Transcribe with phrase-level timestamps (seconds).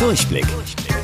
[0.00, 0.46] Durchblick.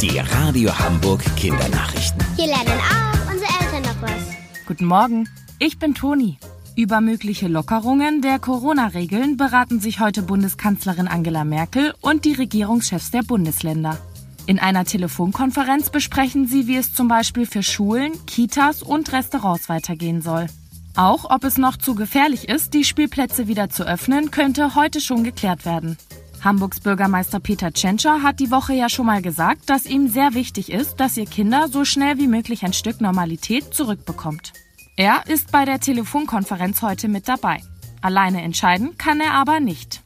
[0.01, 2.19] Die Radio Hamburg Kindernachrichten.
[2.35, 4.65] Hier lernen auch unsere Eltern noch was.
[4.67, 6.39] Guten Morgen, ich bin Toni.
[6.77, 13.23] Über mögliche Lockerungen der Corona-Regeln beraten sich heute Bundeskanzlerin Angela Merkel und die Regierungschefs der
[13.23, 13.99] Bundesländer.
[14.47, 20.23] In einer Telefonkonferenz besprechen sie, wie es zum Beispiel für Schulen, Kitas und Restaurants weitergehen
[20.23, 20.47] soll.
[20.97, 25.23] Auch ob es noch zu gefährlich ist, die Spielplätze wieder zu öffnen, könnte heute schon
[25.23, 25.99] geklärt werden.
[26.47, 30.71] Hamburgs Bürgermeister Peter Tschentscher hat die Woche ja schon mal gesagt, dass ihm sehr wichtig
[30.71, 34.53] ist, dass ihr Kinder so schnell wie möglich ein Stück Normalität zurückbekommt.
[34.97, 37.63] Er ist bei der Telefonkonferenz heute mit dabei.
[38.01, 40.03] Alleine entscheiden kann er aber nicht.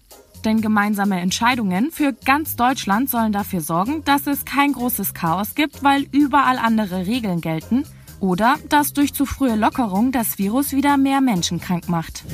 [0.47, 5.85] Denn gemeinsame Entscheidungen für ganz Deutschland sollen dafür sorgen, dass es kein großes Chaos gibt,
[5.85, 7.85] weil überall andere Regeln gelten
[8.19, 12.25] oder dass durch zu frühe Lockerung das Virus wieder mehr Menschen krank macht.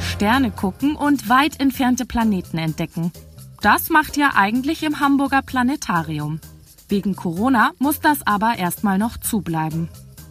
[0.00, 3.10] Sterne gucken und weit entfernte Planeten entdecken.
[3.60, 6.40] Das macht ja eigentlich im Hamburger Planetarium.
[6.88, 9.88] Wegen Corona muss das aber erstmal noch zubleiben.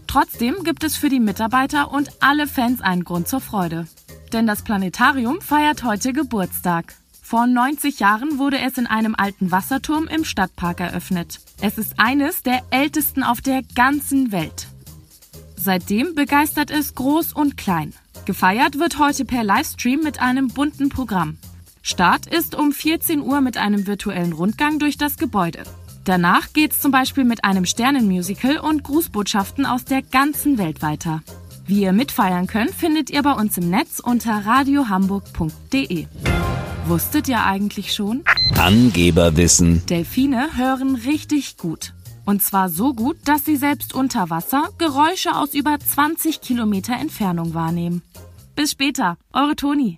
[0.08, 3.88] Trotzdem gibt es für die Mitarbeiter und alle Fans einen Grund zur Freude.
[4.34, 6.96] Denn das Planetarium feiert heute Geburtstag.
[7.22, 11.40] Vor 90 Jahren wurde es in einem alten Wasserturm im Stadtpark eröffnet.
[11.62, 14.66] Es ist eines der ältesten auf der ganzen Welt.
[15.56, 17.94] Seitdem begeistert es groß und klein.
[18.26, 21.38] Gefeiert wird heute per Livestream mit einem bunten Programm.
[21.82, 25.64] Start ist um 14 Uhr mit einem virtuellen Rundgang durch das Gebäude.
[26.04, 31.22] Danach geht's zum Beispiel mit einem Sternenmusical und Grußbotschaften aus der ganzen Welt weiter.
[31.66, 36.08] Wie ihr mitfeiern könnt, findet ihr bei uns im Netz unter radiohamburg.de.
[36.86, 38.24] Wusstet ihr eigentlich schon?
[38.58, 39.86] Angeberwissen.
[39.86, 41.94] Delfine hören richtig gut.
[42.26, 47.54] Und zwar so gut, dass sie selbst unter Wasser Geräusche aus über 20 Kilometer Entfernung
[47.54, 48.02] wahrnehmen.
[48.56, 49.98] Bis später, eure Toni.